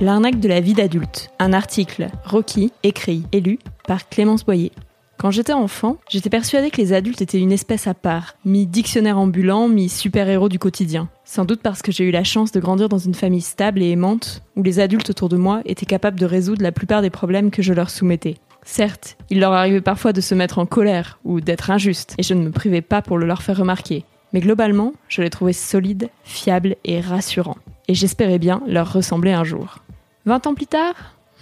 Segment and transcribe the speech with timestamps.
[0.00, 1.30] L'arnaque de la vie d'adulte.
[1.38, 4.72] Un article Rocky, écrit et lu par Clémence Boyer.
[5.18, 9.68] Quand j'étais enfant, j'étais persuadée que les adultes étaient une espèce à part, mi-dictionnaire ambulant,
[9.68, 11.08] mi-super-héros du quotidien.
[11.24, 13.90] Sans doute parce que j'ai eu la chance de grandir dans une famille stable et
[13.90, 17.52] aimante, où les adultes autour de moi étaient capables de résoudre la plupart des problèmes
[17.52, 18.36] que je leur soumettais.
[18.64, 22.34] Certes, il leur arrivait parfois de se mettre en colère ou d'être injustes, et je
[22.34, 24.04] ne me privais pas pour le leur faire remarquer.
[24.32, 27.58] Mais globalement, je les trouvais solides, fiables et rassurants.
[27.86, 29.83] Et j'espérais bien leur ressembler un jour.
[30.26, 30.94] 20 ans plus tard,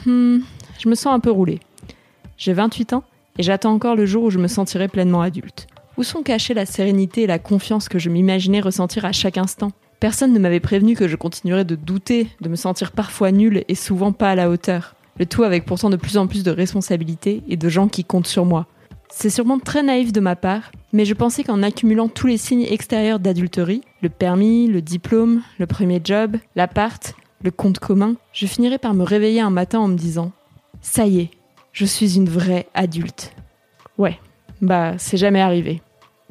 [0.06, 0.38] hmm,
[0.78, 1.60] je me sens un peu roulée.
[2.36, 3.04] J'ai 28 ans
[3.38, 5.68] et j'attends encore le jour où je me sentirai pleinement adulte.
[5.96, 9.70] Où sont cachées la sérénité et la confiance que je m'imaginais ressentir à chaque instant?
[10.00, 13.76] Personne ne m'avait prévenu que je continuerais de douter, de me sentir parfois nulle et
[13.76, 14.96] souvent pas à la hauteur.
[15.18, 18.26] Le tout avec pourtant de plus en plus de responsabilités et de gens qui comptent
[18.26, 18.66] sur moi.
[19.10, 22.66] C'est sûrement très naïf de ma part, mais je pensais qu'en accumulant tous les signes
[22.68, 28.78] extérieurs d'adulterie, le permis, le diplôme, le premier job, l'appart, le compte commun, je finirais
[28.78, 30.26] par me réveiller un matin en me disant⁇
[30.80, 31.30] ça y est,
[31.72, 33.32] je suis une vraie adulte⁇
[33.98, 34.18] Ouais,
[34.60, 35.82] bah c'est jamais arrivé.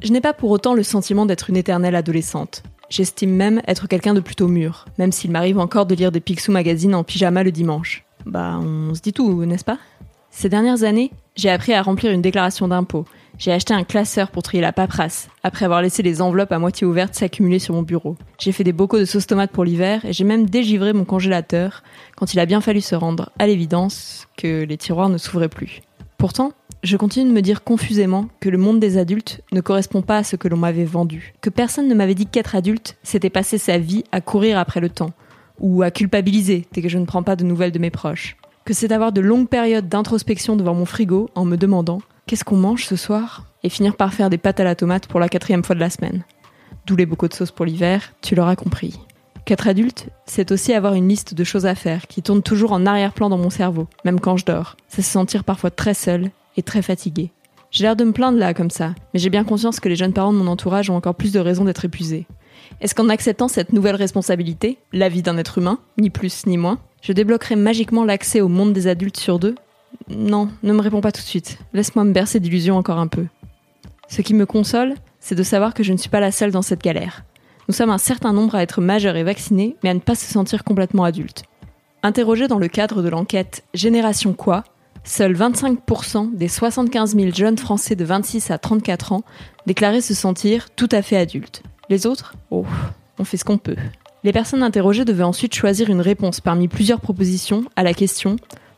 [0.01, 2.63] Je n'ai pas pour autant le sentiment d'être une éternelle adolescente.
[2.89, 6.51] J'estime même être quelqu'un de plutôt mûr, même s'il m'arrive encore de lire des Picsou
[6.51, 8.03] magazines en pyjama le dimanche.
[8.25, 9.77] Bah on se dit tout, n'est-ce pas?
[10.31, 13.05] Ces dernières années, j'ai appris à remplir une déclaration d'impôt,
[13.37, 16.87] j'ai acheté un classeur pour trier la paperasse, après avoir laissé les enveloppes à moitié
[16.87, 18.15] ouvertes s'accumuler sur mon bureau.
[18.39, 21.83] J'ai fait des bocaux de sauce tomate pour l'hiver et j'ai même dégivré mon congélateur
[22.15, 25.81] quand il a bien fallu se rendre à l'évidence que les tiroirs ne s'ouvraient plus.
[26.17, 30.17] Pourtant, je continue de me dire confusément que le monde des adultes ne correspond pas
[30.17, 33.57] à ce que l'on m'avait vendu, que personne ne m'avait dit qu'être adulte, c'était passer
[33.57, 35.13] sa vie à courir après le temps,
[35.59, 38.35] ou à culpabiliser dès que je ne prends pas de nouvelles de mes proches,
[38.73, 42.85] c'est d'avoir de longues périodes d'introspection devant mon frigo en me demandant qu'est-ce qu'on mange
[42.85, 45.75] ce soir Et finir par faire des pâtes à la tomate pour la quatrième fois
[45.75, 46.23] de la semaine.
[46.85, 48.99] D'où les bocaux de sauce pour l'hiver, tu l'auras compris.
[49.45, 52.85] Qu'être adulte, c'est aussi avoir une liste de choses à faire qui tourne toujours en
[52.85, 54.77] arrière-plan dans mon cerveau, même quand je dors.
[54.87, 57.31] C'est se sentir parfois très seul et très fatigué.
[57.71, 60.13] J'ai l'air de me plaindre là comme ça, mais j'ai bien conscience que les jeunes
[60.13, 62.27] parents de mon entourage ont encore plus de raisons d'être épuisés.
[62.81, 66.79] Est-ce qu'en acceptant cette nouvelle responsabilité, la vie d'un être humain, ni plus ni moins,
[67.01, 69.55] je débloquerai magiquement l'accès au monde des adultes sur deux
[70.09, 71.59] non, ne me réponds pas tout de suite.
[71.73, 73.25] Laisse-moi me bercer d'illusions encore un peu.
[74.07, 76.61] Ce qui me console, c'est de savoir que je ne suis pas la seule dans
[76.61, 77.23] cette galère.
[77.67, 80.25] Nous sommes un certain nombre à être majeurs et vaccinés, mais à ne pas se
[80.25, 81.43] sentir complètement adultes.
[82.03, 84.63] Interrogé dans le cadre de l'enquête Génération quoi
[85.03, 89.23] seuls 25% des 75 000 jeunes Français de 26 à 34 ans
[89.65, 91.63] déclaraient se sentir tout à fait adultes.
[91.89, 92.65] Les autres Oh,
[93.17, 93.77] on fait ce qu'on peut.
[94.23, 98.35] Les personnes interrogées devaient ensuite choisir une réponse parmi plusieurs propositions à la question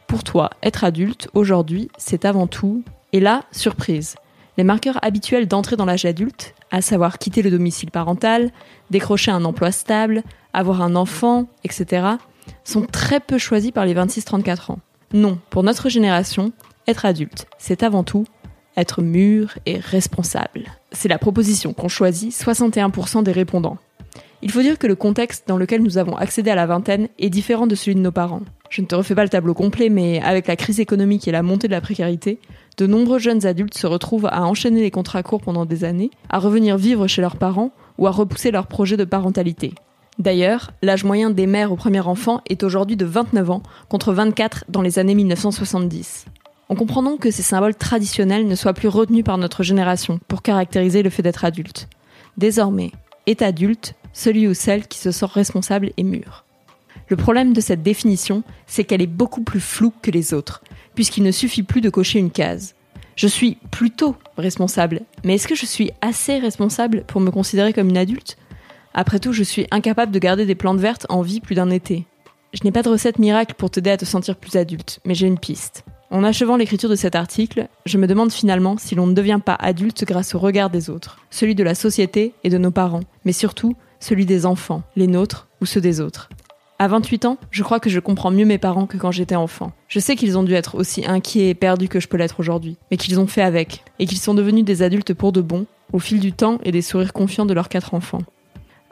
[0.07, 2.83] pour toi, être adulte, aujourd'hui, c'est avant tout,
[3.13, 4.15] et là, surprise,
[4.57, 8.51] les marqueurs habituels d'entrée dans l'âge adulte, à savoir quitter le domicile parental,
[8.91, 10.23] décrocher un emploi stable,
[10.53, 12.07] avoir un enfant, etc.,
[12.63, 14.79] sont très peu choisis par les 26-34 ans.
[15.13, 16.53] Non, pour notre génération,
[16.87, 18.25] être adulte, c'est avant tout
[18.77, 20.65] être mûr et responsable.
[20.91, 23.77] C'est la proposition qu'ont choisi 61% des répondants.
[24.45, 27.29] Il faut dire que le contexte dans lequel nous avons accédé à la vingtaine est
[27.29, 28.41] différent de celui de nos parents.
[28.69, 31.43] Je ne te refais pas le tableau complet, mais avec la crise économique et la
[31.43, 32.39] montée de la précarité,
[32.77, 36.39] de nombreux jeunes adultes se retrouvent à enchaîner les contrats courts pendant des années, à
[36.39, 39.75] revenir vivre chez leurs parents ou à repousser leur projet de parentalité.
[40.19, 44.65] D'ailleurs, l'âge moyen des mères au premier enfant est aujourd'hui de 29 ans, contre 24
[44.67, 46.25] dans les années 1970.
[46.67, 50.41] On comprend donc que ces symboles traditionnels ne soient plus retenus par notre génération pour
[50.41, 51.87] caractériser le fait d'être adulte.
[52.35, 52.91] Désormais,
[53.25, 56.45] est adulte celui ou celle qui se sent responsable et mûr.
[57.09, 60.63] Le problème de cette définition, c'est qu'elle est beaucoup plus floue que les autres,
[60.95, 62.75] puisqu'il ne suffit plus de cocher une case.
[63.15, 67.89] Je suis plutôt responsable, mais est-ce que je suis assez responsable pour me considérer comme
[67.89, 68.37] une adulte?
[68.93, 72.05] Après tout, je suis incapable de garder des plantes vertes en vie plus d'un été.
[72.53, 75.27] Je n'ai pas de recette miracle pour t'aider à te sentir plus adulte, mais j'ai
[75.27, 75.83] une piste.
[76.11, 79.55] En achevant l'écriture de cet article, je me demande finalement si l'on ne devient pas
[79.55, 83.31] adulte grâce au regard des autres, celui de la société et de nos parents, mais
[83.31, 86.29] surtout celui des enfants, les nôtres ou ceux des autres.
[86.77, 89.71] À 28 ans, je crois que je comprends mieux mes parents que quand j'étais enfant.
[89.87, 92.77] Je sais qu'ils ont dû être aussi inquiets et perdus que je peux l'être aujourd'hui,
[92.91, 95.99] mais qu'ils ont fait avec, et qu'ils sont devenus des adultes pour de bon, au
[95.99, 98.23] fil du temps et des sourires confiants de leurs quatre enfants.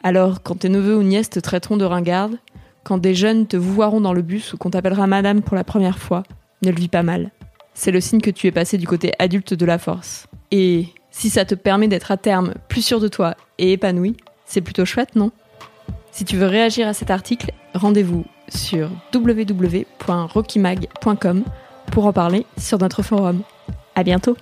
[0.04, 2.38] Alors, quand tes neveux ou nièces te traiteront de ringarde,
[2.84, 6.00] quand des jeunes te vouvoiront dans le bus ou qu'on t'appellera madame pour la première
[6.00, 6.24] fois,
[6.62, 7.32] ne le vis pas mal.
[7.74, 10.28] C'est le signe que tu es passé du côté adulte de la force.
[10.52, 14.16] Et si ça te permet d'être à terme plus sûr de toi et épanoui,
[14.52, 15.32] c'est plutôt chouette, non?
[16.12, 21.44] Si tu veux réagir à cet article, rendez-vous sur www.rockymag.com
[21.90, 23.44] pour en parler sur notre forum.
[23.96, 24.36] À bientôt